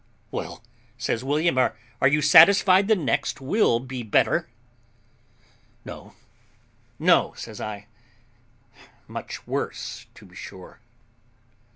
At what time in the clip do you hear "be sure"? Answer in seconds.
10.25-10.79